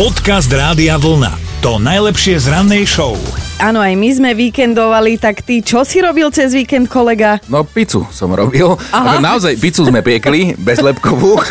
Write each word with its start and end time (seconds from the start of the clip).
Podcast 0.00 0.48
Rádia 0.48 0.96
Vlna. 0.96 1.60
To 1.60 1.76
najlepšie 1.76 2.40
z 2.40 2.48
rannej 2.48 2.88
show. 2.88 3.20
Áno, 3.60 3.84
aj 3.84 3.92
my 4.00 4.08
sme 4.08 4.30
víkendovali, 4.32 5.20
tak 5.20 5.44
ty 5.44 5.60
čo 5.60 5.84
si 5.84 6.00
robil 6.00 6.32
cez 6.32 6.56
víkend, 6.56 6.88
kolega? 6.88 7.36
No 7.52 7.68
pizzu 7.68 8.08
som 8.08 8.32
robil. 8.32 8.80
Aha. 8.96 8.96
Ako 8.96 9.16
Naozaj 9.20 9.60
pizzu 9.60 9.84
sme 9.84 10.00
piekli, 10.00 10.56
bezlepkovú. 10.56 11.44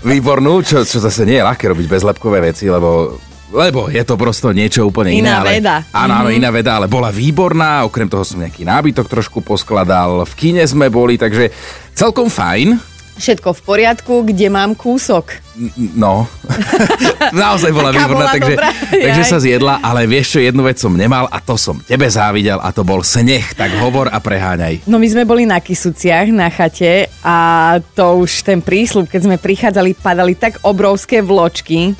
Výbornú, 0.00 0.64
čo, 0.64 0.80
čo 0.88 0.96
zase 0.96 1.28
nie 1.28 1.36
je 1.36 1.44
ľahké 1.44 1.68
robiť 1.76 1.84
bezlepkové 1.84 2.40
veci, 2.40 2.72
lebo 2.72 3.20
lebo 3.52 3.92
je 3.92 4.00
to 4.00 4.16
prosto 4.16 4.48
niečo 4.56 4.88
úplne 4.88 5.12
iné. 5.12 5.28
Iná 5.28 5.44
ale, 5.44 5.60
veda. 5.60 5.84
Áno, 5.92 6.24
áno, 6.24 6.32
iná 6.32 6.48
veda, 6.48 6.80
ale 6.80 6.88
bola 6.88 7.12
výborná. 7.12 7.84
Okrem 7.84 8.08
toho 8.08 8.24
som 8.24 8.40
nejaký 8.40 8.64
nábytok 8.64 9.12
trošku 9.12 9.44
poskladal. 9.44 10.24
V 10.24 10.32
kine 10.40 10.64
sme 10.64 10.88
boli, 10.88 11.20
takže 11.20 11.52
celkom 11.92 12.32
fajn. 12.32 12.93
Všetko 13.14 13.54
v 13.54 13.60
poriadku, 13.62 14.14
kde 14.26 14.50
mám 14.50 14.74
kúsok. 14.74 15.38
No, 15.94 16.26
naozaj 17.30 17.70
bola 17.70 17.94
výborná, 17.94 18.26
bola 18.26 18.34
takže, 18.34 18.54
dobrá, 18.58 18.70
takže 19.06 19.22
sa 19.22 19.38
zjedla, 19.38 19.78
ale 19.86 20.10
vieš 20.10 20.34
čo, 20.34 20.38
jednu 20.42 20.66
vec 20.66 20.82
som 20.82 20.90
nemal 20.90 21.30
a 21.30 21.38
to 21.38 21.54
som 21.54 21.78
tebe 21.78 22.10
závidel 22.10 22.58
a 22.58 22.74
to 22.74 22.82
bol 22.82 23.06
sneh, 23.06 23.54
tak 23.54 23.70
hovor 23.78 24.10
a 24.10 24.18
preháňaj. 24.18 24.82
No 24.90 24.98
my 24.98 25.06
sme 25.06 25.22
boli 25.22 25.46
na 25.46 25.62
Kisuciach, 25.62 26.26
na 26.34 26.50
chate 26.50 27.06
a 27.22 27.78
to 27.94 28.26
už 28.26 28.42
ten 28.42 28.58
prísľub, 28.58 29.06
keď 29.06 29.20
sme 29.30 29.36
prichádzali, 29.38 29.94
padali 29.94 30.34
tak 30.34 30.58
obrovské 30.66 31.22
vločky, 31.22 31.94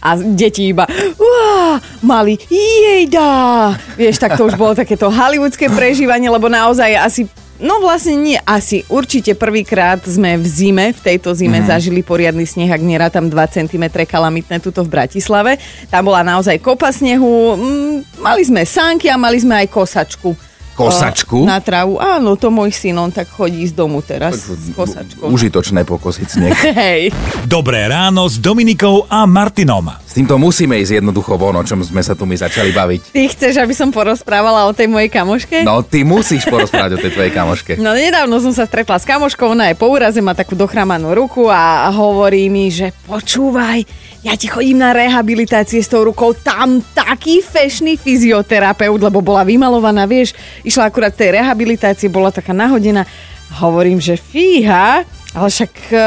a 0.00 0.16
deti 0.16 0.72
iba, 0.72 0.88
uá, 1.20 1.76
mali, 2.00 2.40
jejda. 2.48 3.76
Vieš, 4.00 4.16
tak 4.16 4.40
to 4.40 4.48
už 4.48 4.56
bolo 4.56 4.72
takéto 4.72 5.12
hollywoodske 5.12 5.68
prežívanie, 5.68 6.32
lebo 6.32 6.48
naozaj 6.48 6.96
asi 6.96 7.28
No 7.56 7.80
vlastne 7.80 8.20
nie, 8.20 8.36
asi 8.44 8.84
určite 8.92 9.32
prvýkrát 9.32 10.04
sme 10.04 10.36
v 10.36 10.44
zime, 10.44 10.86
v 10.92 11.00
tejto 11.00 11.32
zime 11.32 11.64
mm. 11.64 11.72
zažili 11.72 12.04
poriadny 12.04 12.44
sneh, 12.44 12.68
ak 12.68 12.84
nerátam 12.84 13.32
2 13.32 13.32
cm 13.32 14.04
kalamitné 14.04 14.60
tuto 14.60 14.84
v 14.84 14.92
Bratislave. 14.92 15.56
Tam 15.88 16.04
bola 16.04 16.20
naozaj 16.20 16.60
kopa 16.60 16.92
snehu, 16.92 17.56
mm, 17.56 18.20
mali 18.20 18.44
sme 18.44 18.60
sánky 18.60 19.08
a 19.08 19.16
mali 19.16 19.40
sme 19.40 19.64
aj 19.64 19.72
kosačku. 19.72 20.36
Kosačku? 20.76 21.48
Na 21.48 21.56
trávu. 21.56 21.96
Áno, 21.96 22.36
to 22.36 22.52
môj 22.52 22.68
syn, 22.68 23.00
on 23.00 23.08
tak 23.08 23.32
chodí 23.32 23.64
z 23.64 23.72
domu 23.72 24.04
teraz 24.04 24.44
s 24.44 24.68
kosačkou. 24.76 25.32
Užitočné 25.32 25.88
pokosiť 25.88 26.28
sneh. 26.28 26.52
Hej. 26.84 27.16
Dobré 27.48 27.88
ráno 27.88 28.28
s 28.28 28.36
Dominikou 28.36 29.08
a 29.08 29.24
Martinom. 29.24 29.88
S 30.04 30.12
týmto 30.12 30.36
musíme 30.36 30.76
ísť 30.76 31.00
jednoducho 31.00 31.40
von, 31.40 31.56
o 31.56 31.64
čom 31.64 31.80
sme 31.80 32.04
sa 32.04 32.12
tu 32.12 32.28
my 32.28 32.36
začali 32.36 32.76
baviť. 32.76 33.16
Ty 33.16 33.22
chceš, 33.32 33.54
aby 33.56 33.72
som 33.72 33.88
porozprávala 33.88 34.68
o 34.68 34.76
tej 34.76 34.92
mojej 34.92 35.08
kamoške? 35.08 35.64
No, 35.64 35.80
ty 35.80 36.04
musíš 36.04 36.44
porozprávať 36.44 37.00
o 37.00 37.02
tej 37.02 37.12
tvojej 37.16 37.32
kamoške. 37.32 37.72
No 37.80 37.96
nedávno 37.96 38.36
som 38.44 38.52
sa 38.52 38.68
stretla 38.68 39.00
s 39.00 39.08
kamoškou, 39.08 39.56
ona 39.56 39.72
je 39.72 39.80
po 39.80 39.88
úraze, 39.88 40.20
má 40.20 40.36
takú 40.36 40.52
dochramanú 40.52 41.16
ruku 41.16 41.48
a 41.48 41.88
hovorí 41.88 42.52
mi, 42.52 42.68
že 42.68 42.92
počúvaj, 43.08 43.80
ja 44.26 44.34
ti 44.34 44.50
chodím 44.50 44.82
na 44.82 44.90
rehabilitácie 44.90 45.78
s 45.78 45.86
tou 45.86 46.02
rukou, 46.02 46.34
tam 46.34 46.82
taký 46.82 47.38
fešný 47.38 47.94
fyzioterapeut, 47.94 48.98
lebo 48.98 49.22
bola 49.22 49.46
vymalovaná, 49.46 50.02
vieš, 50.02 50.34
išla 50.66 50.90
akurát 50.90 51.14
tej 51.14 51.38
rehabilitácie, 51.38 52.10
bola 52.10 52.34
taká 52.34 52.50
nahodená. 52.50 53.06
Hovorím, 53.62 54.02
že 54.02 54.18
fíha, 54.18 55.06
ale 55.30 55.48
však 55.48 55.72
uh, 55.94 55.98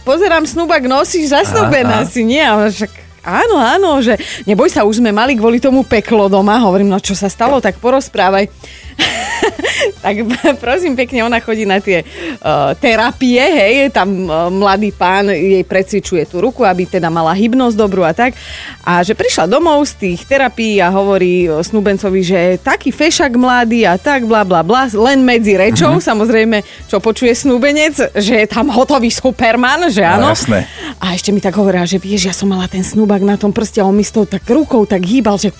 pozerám, 0.00 0.48
snubak 0.48 0.88
nosíš 0.88 1.28
zasnúbená 1.28 2.08
si, 2.08 2.24
nie? 2.24 2.40
Ale 2.40 2.72
však 2.72 3.04
Áno, 3.28 3.60
áno, 3.60 4.00
že 4.00 4.16
neboj 4.48 4.72
sa, 4.72 4.88
už 4.88 5.04
sme 5.04 5.12
mali 5.12 5.36
kvôli 5.36 5.60
tomu 5.60 5.84
peklo 5.84 6.32
doma. 6.32 6.56
Hovorím, 6.64 6.88
no 6.88 6.96
čo 6.96 7.12
sa 7.12 7.28
stalo, 7.28 7.60
tak 7.60 7.76
porozprávaj. 7.76 8.48
tak 10.04 10.14
prosím 10.58 10.94
pekne, 10.98 11.24
ona 11.24 11.38
chodí 11.42 11.64
na 11.64 11.78
tie 11.78 12.02
uh, 12.02 12.74
terapie, 12.78 13.40
hej, 13.40 13.90
tam 13.94 14.28
uh, 14.28 14.48
mladý 14.52 14.90
pán 14.94 15.30
jej 15.30 15.62
precvičuje 15.64 16.26
tú 16.26 16.42
ruku, 16.42 16.64
aby 16.66 16.86
teda 16.86 17.08
mala 17.08 17.34
hybnosť 17.34 17.76
dobrú 17.76 18.02
a 18.04 18.12
tak. 18.12 18.34
A 18.82 19.00
že 19.04 19.14
prišla 19.14 19.50
domov 19.50 19.84
z 19.86 19.94
tých 19.96 20.20
terapií 20.26 20.82
a 20.82 20.90
hovorí 20.92 21.46
uh, 21.48 21.62
snúbencovi, 21.62 22.20
že 22.22 22.40
taký 22.60 22.90
fešak 22.90 23.34
mladý 23.38 23.86
a 23.86 23.96
tak, 23.96 24.26
bla 24.26 24.42
bla 24.42 24.62
bla, 24.62 24.90
len 24.90 25.22
medzi 25.22 25.54
rečou, 25.54 25.98
uh-huh. 25.98 26.04
samozrejme, 26.04 26.62
čo 26.90 26.98
počuje 26.98 27.32
snúbenec, 27.34 27.94
že 28.18 28.34
je 28.44 28.46
tam 28.48 28.70
hotový 28.70 29.10
superman, 29.12 29.90
že 29.90 30.02
áno. 30.02 30.30
No, 30.30 30.34
jasné. 30.34 30.66
A 30.98 31.14
ešte 31.14 31.30
mi 31.30 31.38
tak 31.38 31.54
hovorila, 31.54 31.86
že 31.86 32.02
vieš, 32.02 32.30
ja 32.30 32.34
som 32.34 32.50
mala 32.50 32.66
ten 32.66 32.82
snúbak 32.82 33.22
na 33.22 33.38
tom 33.38 33.54
prste 33.54 33.78
a 33.78 33.86
on 33.86 33.94
mi 33.94 34.02
s 34.02 34.10
tou 34.10 34.26
tak 34.26 34.44
rukou 34.50 34.82
tak 34.88 35.04
hýbal, 35.04 35.38
že 35.38 35.54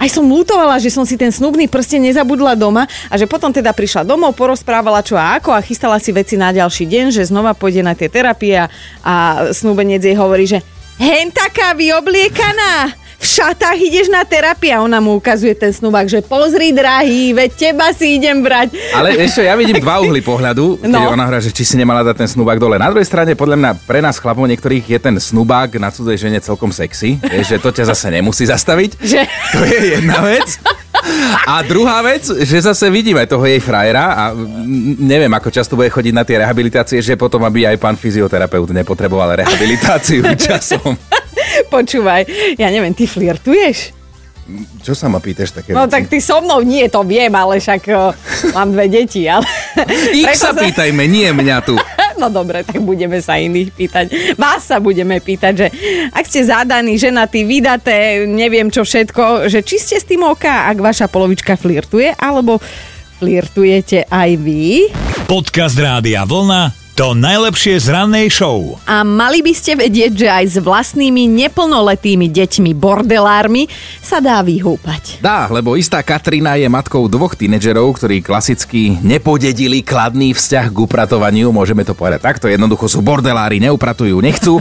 aj 0.00 0.08
som 0.08 0.24
lutovala, 0.24 0.80
že 0.80 0.88
som 0.88 1.04
si 1.04 1.20
ten 1.20 1.28
snubný 1.28 1.68
prste 1.68 2.00
nezabudla 2.00 2.56
doma 2.56 2.88
a 3.12 3.14
že 3.20 3.28
potom 3.28 3.52
teda 3.52 3.76
prišla 3.76 4.08
domov, 4.08 4.32
porozprávala 4.32 5.04
čo 5.04 5.20
a 5.20 5.36
ako 5.36 5.52
a 5.52 5.60
chystala 5.60 6.00
si 6.00 6.08
veci 6.16 6.40
na 6.40 6.48
ďalší 6.56 6.88
deň, 6.88 7.04
že 7.12 7.28
znova 7.28 7.52
pôjde 7.52 7.84
na 7.84 7.92
tie 7.92 8.08
terapie 8.08 8.56
a, 8.56 8.72
a 9.04 9.14
snúbenec 9.52 10.00
jej 10.00 10.16
hovorí, 10.16 10.48
že 10.48 10.64
hen 10.96 11.28
taká 11.28 11.76
vyobliekaná, 11.76 12.96
v 13.20 13.26
šatách 13.26 13.76
ideš 13.76 14.08
na 14.08 14.24
terapie 14.24 14.72
a 14.72 14.80
ona 14.80 14.96
mu 14.96 15.14
ukazuje 15.14 15.52
ten 15.52 15.68
snubák, 15.68 16.08
že 16.08 16.24
pozri 16.24 16.72
drahý, 16.72 17.36
veď 17.36 17.50
teba 17.52 17.92
si 17.92 18.16
idem 18.16 18.40
brať. 18.40 18.72
Ale 18.96 19.12
ešte 19.28 19.44
ja 19.44 19.52
vidím 19.54 19.76
dva 19.76 20.00
uhly 20.00 20.24
pohľadu, 20.24 20.80
No. 20.88 21.12
ona 21.12 21.28
hovorí, 21.28 21.44
že 21.44 21.52
či 21.52 21.62
si 21.62 21.76
nemala 21.76 22.00
dať 22.00 22.24
ten 22.24 22.30
snubák 22.30 22.56
dole. 22.56 22.80
Na 22.80 22.88
druhej 22.88 23.04
strane, 23.04 23.36
podľa 23.36 23.56
mňa, 23.60 23.70
pre 23.84 24.00
nás 24.00 24.16
chlapov 24.16 24.48
niektorých 24.48 24.88
je 24.88 24.98
ten 24.98 25.14
snubák 25.14 25.76
na 25.76 25.92
cudzej 25.92 26.16
žene 26.18 26.40
celkom 26.40 26.72
sexy. 26.72 27.20
Vieš, 27.20 27.46
že 27.46 27.58
to 27.60 27.68
ťa 27.70 27.84
zase 27.86 28.08
nemusí 28.08 28.48
zastaviť. 28.48 28.96
Že... 28.96 29.20
To 29.52 29.60
je 29.62 29.78
jedna 29.94 30.24
vec. 30.24 30.48
A 31.46 31.62
druhá 31.62 32.00
vec, 32.02 32.22
že 32.22 32.60
zase 32.60 32.86
vidíme 32.88 33.24
toho 33.24 33.42
jej 33.42 33.58
frajera 33.58 34.04
a 34.12 34.24
neviem, 34.96 35.30
ako 35.30 35.48
často 35.48 35.74
bude 35.74 35.88
chodiť 35.88 36.12
na 36.12 36.22
tie 36.22 36.38
rehabilitácie, 36.38 37.00
že 37.00 37.16
potom, 37.16 37.40
aby 37.42 37.64
aj 37.66 37.76
pán 37.80 37.96
fyzioterapeut 37.96 38.68
nepotreboval 38.70 39.32
rehabilitáciu 39.34 40.22
časom. 40.48 40.94
Počúvaj, 41.66 42.22
ja 42.56 42.68
neviem, 42.70 42.94
ty 42.94 43.04
flirtuješ? 43.04 43.98
Čo 44.82 44.98
sa 44.98 45.06
ma 45.06 45.22
pýtaš 45.22 45.54
také 45.54 45.70
No 45.70 45.86
veci? 45.86 45.94
tak 45.94 46.10
ty 46.10 46.18
so 46.18 46.42
mnou 46.42 46.58
nie, 46.66 46.90
to 46.90 47.06
viem, 47.06 47.30
ale 47.30 47.62
však 47.62 47.82
uh, 47.86 48.10
mám 48.50 48.74
dve 48.74 48.90
deti, 48.90 49.30
ale... 49.30 49.46
Ich 50.10 50.26
Preto 50.26 50.42
sa 50.42 50.50
pýtajme, 50.50 51.06
nie 51.06 51.30
mňa 51.30 51.56
tu. 51.62 51.78
No 52.18 52.28
dobre, 52.28 52.60
tak 52.60 52.84
budeme 52.84 53.16
sa 53.24 53.40
iných 53.40 53.72
pýtať. 53.72 54.36
Vás 54.36 54.68
sa 54.68 54.76
budeme 54.76 55.24
pýtať, 55.24 55.52
že 55.56 55.66
ak 56.12 56.28
ste 56.28 56.44
zadaní, 56.44 57.00
ženatí, 57.00 57.48
vydaté, 57.48 58.28
neviem 58.28 58.68
čo 58.68 58.84
všetko, 58.84 59.48
že 59.48 59.64
či 59.64 59.80
ste 59.80 59.96
s 59.96 60.04
tým 60.04 60.28
OK, 60.28 60.44
ak 60.44 60.84
vaša 60.84 61.08
polovička 61.08 61.56
flirtuje, 61.56 62.12
alebo 62.12 62.60
flirtujete 63.16 64.04
aj 64.04 64.30
vy. 64.36 64.92
Podcast 65.24 65.80
Rádia 65.80 66.28
Vlna. 66.28 66.79
To 66.98 67.16
najlepšie 67.16 67.80
z 67.80 67.86
rannej 67.94 68.28
show. 68.28 68.76
A 68.84 69.06
mali 69.06 69.40
by 69.40 69.54
ste 69.56 69.78
vedieť, 69.78 70.12
že 70.14 70.28
aj 70.28 70.44
s 70.50 70.56
vlastnými 70.58 71.30
neplnoletými 71.30 72.28
deťmi 72.28 72.76
bordelármi 72.76 73.70
sa 74.02 74.18
dá 74.18 74.42
vyhúpať. 74.44 75.22
Dá, 75.22 75.46
lebo 75.48 75.78
istá 75.78 76.02
Katrina 76.02 76.58
je 76.58 76.66
matkou 76.66 77.06
dvoch 77.06 77.38
tínedžerov, 77.38 77.96
ktorí 77.96 78.20
klasicky 78.20 78.98
nepodedili 79.00 79.80
kladný 79.86 80.34
vzťah 80.34 80.66
k 80.68 80.76
upratovaniu, 80.76 81.54
môžeme 81.54 81.86
to 81.86 81.94
povedať 81.94 82.20
takto, 82.26 82.50
jednoducho 82.50 82.90
sú 82.90 83.00
bordelári, 83.00 83.62
neupratujú, 83.62 84.18
nechcú. 84.20 84.58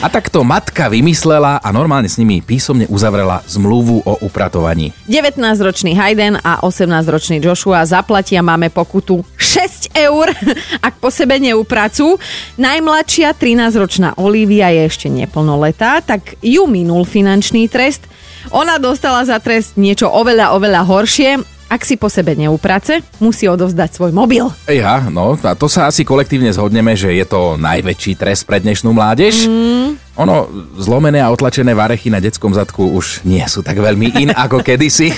A 0.00 0.06
takto 0.08 0.46
matka 0.46 0.86
vymyslela 0.86 1.60
a 1.60 1.68
normálne 1.74 2.08
s 2.08 2.16
nimi 2.16 2.40
písomne 2.40 2.86
uzavrela 2.88 3.44
zmluvu 3.50 4.06
o 4.06 4.12
upratovaní. 4.22 4.94
19-ročný 5.10 5.98
Hayden 5.98 6.40
a 6.40 6.62
18-ročný 6.62 7.42
Joshua 7.42 7.84
zaplatia 7.84 8.40
máme 8.40 8.72
pokutu 8.72 9.20
6 9.52 9.92
eur, 9.92 10.32
ak 10.88 10.96
po 10.96 11.12
sebe 11.12 11.36
neupracujú. 11.36 12.16
Najmladšia 12.56 13.36
13-ročná 13.36 14.16
Olivia 14.16 14.72
je 14.72 14.88
ešte 14.88 15.12
neplnoletá, 15.12 16.00
tak 16.00 16.40
ju 16.40 16.64
minul 16.64 17.04
finančný 17.04 17.68
trest. 17.68 18.08
Ona 18.48 18.80
dostala 18.80 19.20
za 19.28 19.36
trest 19.44 19.76
niečo 19.76 20.08
oveľa, 20.08 20.56
oveľa 20.56 20.88
horšie. 20.88 21.30
Ak 21.72 21.88
si 21.88 21.96
po 21.96 22.12
sebe 22.12 22.36
neuprace, 22.36 23.00
musí 23.16 23.48
odovzdať 23.48 23.96
svoj 23.96 24.12
mobil. 24.12 24.44
Ja, 24.68 25.08
no, 25.08 25.36
a 25.40 25.52
to 25.56 25.72
sa 25.72 25.88
asi 25.88 26.04
kolektívne 26.04 26.52
zhodneme, 26.52 26.92
že 26.92 27.16
je 27.16 27.24
to 27.24 27.56
najväčší 27.56 28.20
trest 28.20 28.44
pre 28.44 28.60
dnešnú 28.60 28.92
mládež. 28.92 29.48
Mm. 29.48 29.96
Ono, 30.20 30.48
zlomené 30.76 31.24
a 31.24 31.32
otlačené 31.32 31.72
varechy 31.72 32.12
na 32.12 32.20
detskom 32.20 32.52
zadku 32.52 32.92
už 32.92 33.24
nie 33.24 33.44
sú 33.48 33.64
tak 33.64 33.80
veľmi 33.80 34.20
in 34.20 34.32
ako 34.32 34.60
kedysi. 34.60 35.16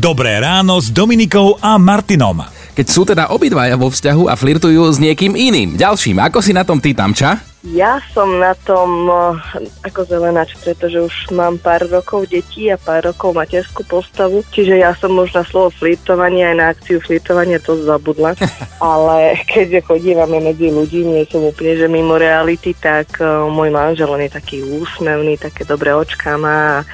Dobré 0.00 0.40
ráno 0.40 0.80
s 0.80 0.88
Dominikou 0.88 1.60
a 1.60 1.76
Martinom. 1.76 2.53
Keď 2.74 2.86
sú 2.90 3.06
teda 3.06 3.30
obidvaja 3.30 3.78
vo 3.78 3.86
vzťahu 3.86 4.26
a 4.26 4.34
flirtujú 4.34 4.90
s 4.90 4.98
niekým 4.98 5.38
iným. 5.38 5.78
Ďalším, 5.78 6.18
ako 6.18 6.42
si 6.42 6.50
na 6.50 6.66
tom 6.66 6.82
ty, 6.82 6.90
Tamča? 6.90 7.54
Ja 7.64 7.96
som 8.12 8.28
na 8.42 8.52
tom 8.52 9.08
eh, 9.08 9.72
ako 9.88 10.04
zelenač, 10.04 10.52
pretože 10.60 11.00
už 11.00 11.32
mám 11.32 11.56
pár 11.56 11.88
rokov 11.88 12.28
detí 12.28 12.68
a 12.68 12.76
pár 12.76 13.08
rokov 13.08 13.32
materskú 13.32 13.80
postavu, 13.88 14.44
čiže 14.52 14.84
ja 14.84 14.92
som 14.92 15.16
už 15.16 15.32
na 15.32 15.48
slovo 15.48 15.72
flirtovanie 15.72 16.44
aj 16.44 16.56
na 16.60 16.66
akciu 16.76 17.00
flirtovania 17.00 17.56
to 17.62 17.78
zabudla. 17.80 18.36
Ale 18.84 19.40
keďže 19.48 19.80
chodívame 19.88 20.44
medzi 20.44 20.68
ľudí, 20.68 21.08
nie 21.08 21.24
som 21.24 21.40
úplne 21.40 21.72
že 21.80 21.88
mimo 21.88 22.20
reality, 22.20 22.76
tak 22.76 23.16
uh, 23.24 23.48
môj 23.48 23.72
manžel 23.72 24.12
on 24.12 24.20
je 24.20 24.28
taký 24.28 24.60
úsmevný, 24.60 25.40
také 25.40 25.64
dobré 25.64 25.96
očká 25.96 26.36
má 26.36 26.84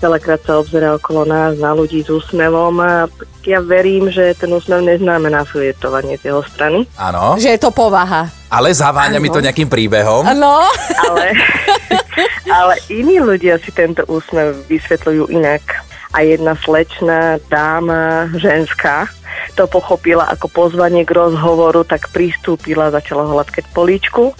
veľakrát 0.00 0.40
sa 0.44 0.60
obzerá 0.60 0.96
okolo 0.96 1.24
nás 1.24 1.56
na 1.56 1.72
ľudí 1.72 2.04
s 2.04 2.10
úsmevom 2.12 2.76
a 2.82 3.08
ja 3.46 3.62
verím, 3.62 4.10
že 4.10 4.34
ten 4.36 4.50
úsmev 4.50 4.82
neznamená 4.82 5.46
flirtovanie 5.46 6.18
z 6.18 6.32
jeho 6.32 6.42
strany. 6.44 6.84
Áno. 6.98 7.38
Že 7.38 7.56
je 7.56 7.60
to 7.62 7.70
povaha. 7.70 8.28
Ale 8.50 8.74
zaváňa 8.74 9.18
mi 9.18 9.30
to 9.30 9.42
nejakým 9.42 9.70
príbehom. 9.70 10.26
No, 10.34 10.66
ale 11.10 11.34
Ale 12.46 12.78
iní 12.88 13.18
ľudia 13.18 13.58
si 13.60 13.74
tento 13.74 14.06
úsmev 14.06 14.66
vysvetľujú 14.70 15.28
inak. 15.34 15.62
A 16.14 16.24
jedna 16.24 16.56
slečná 16.56 17.42
dáma, 17.52 18.30
ženská, 18.38 19.10
to 19.58 19.68
pochopila 19.68 20.24
ako 20.32 20.48
pozvanie 20.48 21.04
k 21.04 21.12
rozhovoru, 21.12 21.84
tak 21.84 22.08
pristúpila, 22.08 22.94
začala 22.94 23.28
hladkať 23.28 23.68
políčku. 23.76 24.32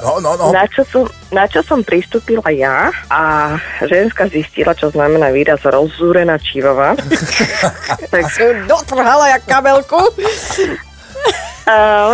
No, 0.00 0.20
no, 0.20 0.36
no. 0.36 0.52
Na 0.52 0.64
čo, 0.64 0.82
som, 0.88 1.04
na 1.30 1.44
čo 1.44 1.60
som 1.60 1.84
pristúpila 1.84 2.48
ja 2.52 2.88
a 3.12 3.52
ženská 3.84 4.28
zistila, 4.32 4.72
čo 4.72 4.88
znamená 4.88 5.28
výraz 5.28 5.60
rozzúrená 5.62 6.40
čivova. 6.40 6.96
tak 8.12 8.24
Dotrhala 8.64 9.36
jak 9.36 9.44
kabelku. 9.44 10.00
uh, 10.00 10.16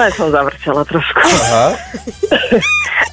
len 0.02 0.10
som 0.14 0.34
zavrčala 0.34 0.82
trošku. 0.82 1.20
Aha. 1.22 1.66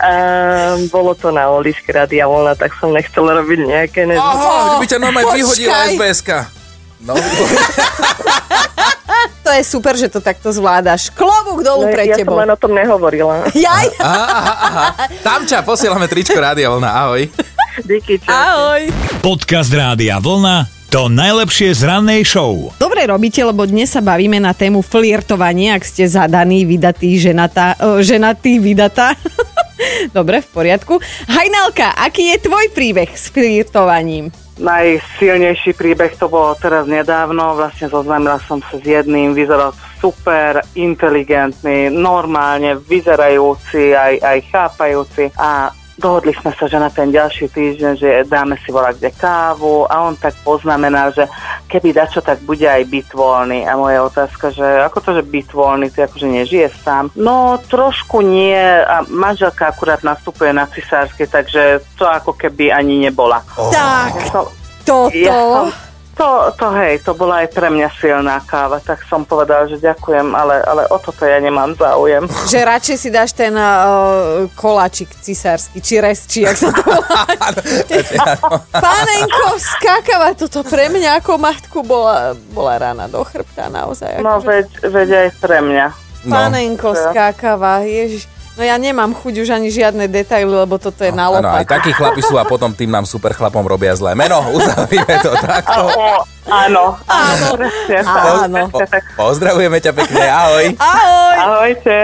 Uh, 0.04 0.76
bolo 0.90 1.14
to 1.14 1.30
na 1.30 1.54
Oliške 1.54 1.94
Radia 1.94 2.28
Volna, 2.28 2.58
tak 2.58 2.74
som 2.82 2.92
nechcela 2.92 3.40
robiť 3.40 3.60
nejaké 3.64 4.10
nezmysly. 4.10 4.50
Aha, 4.50 4.82
by 4.82 4.86
ťa 4.90 4.98
normálne 5.00 5.38
vyhodila 5.38 5.88
SBS-ka. 5.94 6.63
No, 7.04 7.14
To 9.44 9.52
je 9.52 9.64
super, 9.64 9.94
že 9.94 10.08
to 10.08 10.24
takto 10.24 10.56
zvládaš. 10.56 11.12
Klobúk 11.12 11.62
dolu 11.62 11.86
No, 11.86 11.92
pre 11.92 12.08
ja 12.08 12.16
tebou. 12.16 12.40
som 12.40 12.48
len 12.48 12.50
o 12.50 12.58
tom 12.58 12.72
nehovorila. 12.72 13.44
Jaj, 13.52 13.88
aha, 14.00 14.24
aha, 14.24 14.54
aha. 14.64 14.86
Tam 15.20 15.44
ťa 15.44 15.68
posielame 15.68 16.08
tričko 16.08 16.40
Rádia 16.40 16.72
Vlna, 16.72 16.90
ahoj. 16.90 17.28
Díky, 17.84 18.24
čau. 18.24 18.32
ahoj. 18.32 18.82
Podcast 19.20 19.68
Rádia 19.70 20.18
Vlna 20.18 20.64
to 20.88 21.10
najlepšie 21.10 21.74
z 21.74 21.90
rannej 21.90 22.22
show. 22.22 22.70
Dobre 22.78 23.10
robíte, 23.10 23.42
lebo 23.42 23.66
dnes 23.66 23.90
sa 23.90 23.98
bavíme 23.98 24.38
na 24.38 24.54
tému 24.54 24.86
flirtovanie, 24.86 25.74
ak 25.74 25.82
ste 25.82 26.06
zadaný, 26.06 26.70
vydatý, 26.70 27.18
ženatá, 27.18 27.82
uh, 27.82 27.98
ženatý, 27.98 28.62
vydatá. 28.62 29.18
Dobre, 30.18 30.46
v 30.46 30.50
poriadku. 30.54 31.02
Hajnalka, 31.26 31.98
aký 31.98 32.38
je 32.38 32.46
tvoj 32.46 32.70
príbeh 32.78 33.10
s 33.10 33.34
flirtovaním? 33.34 34.30
Najsilnejší 34.54 35.74
príbeh 35.74 36.14
to 36.14 36.30
bolo 36.30 36.54
teraz 36.54 36.86
nedávno, 36.86 37.58
vlastne 37.58 37.90
zoznámila 37.90 38.38
som 38.46 38.62
sa 38.62 38.78
s 38.78 38.86
jedným, 38.86 39.34
vyzeral 39.34 39.74
super 39.98 40.62
inteligentný, 40.78 41.90
normálne 41.90 42.78
vyzerajúci, 42.78 43.98
aj, 43.98 44.14
aj 44.22 44.38
chápajúci. 44.54 45.34
A 45.42 45.74
dohodli 45.98 46.34
sme 46.34 46.52
sa, 46.58 46.66
že 46.66 46.78
na 46.82 46.90
ten 46.90 47.14
ďalší 47.14 47.50
týždeň, 47.50 47.92
že 47.98 48.10
dáme 48.26 48.58
si 48.62 48.74
volať 48.74 48.98
kde 48.98 49.12
kávu 49.14 49.86
a 49.86 50.06
on 50.10 50.18
tak 50.18 50.34
poznamenal, 50.42 51.14
že 51.14 51.30
keby 51.70 51.94
dačo, 51.94 52.22
tak 52.22 52.42
bude 52.42 52.66
aj 52.66 52.84
byt 52.90 53.10
voľný. 53.14 53.66
A 53.66 53.78
moja 53.78 54.02
otázka, 54.02 54.50
že 54.50 54.66
ako 54.86 54.98
to, 55.02 55.10
že 55.22 55.24
byt 55.24 55.50
voľný, 55.54 55.88
ty 55.94 56.06
akože 56.06 56.28
nežiješ 56.30 56.74
sám? 56.82 57.14
No 57.14 57.62
trošku 57.62 58.22
nie 58.26 58.58
a 58.84 59.06
manželka 59.10 59.70
akurát 59.70 60.02
nastupuje 60.02 60.54
na 60.54 60.66
cisársky, 60.66 61.30
takže 61.30 61.82
to 61.98 62.06
ako 62.10 62.34
keby 62.34 62.74
ani 62.74 63.10
nebola. 63.10 63.42
Tak, 63.56 64.12
Ja 64.18 64.30
som, 64.34 64.46
toto. 64.86 65.14
ja 65.14 65.34
som, 65.34 65.66
to, 66.14 66.54
to 66.62 66.68
hej, 66.78 67.02
to 67.02 67.18
bola 67.18 67.42
aj 67.42 67.50
pre 67.58 67.74
mňa 67.74 67.90
silná 67.98 68.38
káva, 68.46 68.78
tak 68.78 69.02
som 69.10 69.26
povedala, 69.26 69.66
že 69.66 69.82
ďakujem, 69.82 70.34
ale, 70.38 70.62
ale 70.62 70.86
o 70.94 70.98
toto 71.02 71.26
ja 71.26 71.42
nemám 71.42 71.74
záujem. 71.74 72.30
Že 72.54 72.60
radšej 72.70 72.98
si 73.02 73.10
dáš 73.10 73.34
ten 73.34 73.54
uh, 73.56 74.46
koláčik 74.54 75.10
cisársky, 75.10 75.82
či 75.82 75.98
res, 75.98 76.30
či 76.30 76.46
jak 76.46 76.54
sa 76.54 76.70
to 76.70 76.86
volá. 76.86 77.26
Pánenko, 78.86 79.58
skákava, 79.58 80.38
toto 80.38 80.62
pre 80.62 80.94
mňa 80.94 81.24
ako 81.24 81.42
matku 81.42 81.80
bola, 81.82 82.38
bola 82.54 82.78
rána 82.78 83.10
do 83.10 83.26
chrbta 83.26 83.74
naozaj. 83.74 84.22
No 84.22 84.38
akože. 84.38 84.46
veď, 84.46 84.68
veď 84.94 85.10
aj 85.18 85.30
pre 85.42 85.58
mňa. 85.66 85.86
No. 86.24 86.34
Pánenko, 86.40 86.96
skákava, 86.96 87.84
ježiš. 87.84 88.33
No 88.54 88.62
ja 88.62 88.78
nemám 88.78 89.18
chuť 89.18 89.34
už 89.42 89.50
ani 89.50 89.74
žiadne 89.74 90.06
detaily, 90.06 90.46
lebo 90.46 90.78
toto 90.78 91.02
je 91.02 91.10
na 91.10 91.26
Áno, 91.26 91.50
aj 91.50 91.66
takí 91.66 91.90
chlapi 91.90 92.22
sú 92.22 92.38
a 92.38 92.46
potom 92.46 92.70
tým 92.70 92.94
nám 92.94 93.10
super 93.10 93.34
chlapom 93.34 93.66
robia 93.66 93.98
zlé. 93.98 94.14
Meno, 94.14 94.46
uzavrime 94.58 95.16
to 95.26 95.34
takto. 95.42 95.90
Áno, 96.46 96.94
áno. 97.10 97.64
Áno. 98.06 98.62
Pozdravujeme 99.18 99.82
ťa 99.82 99.92
pekne, 99.98 100.24
ahoj. 100.30 100.66
Ahoj! 100.78 101.36
Ahojte. 101.42 101.98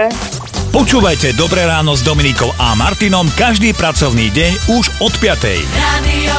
Počúvajte 0.70 1.34
Dobré 1.34 1.66
ráno 1.66 1.98
s 1.98 2.02
Dominikou 2.06 2.46
a 2.54 2.78
Martinom 2.78 3.26
každý 3.34 3.74
pracovný 3.74 4.30
deň 4.30 4.52
už 4.78 4.84
od 5.02 5.12
5. 5.18 5.66
Radio 5.74 6.29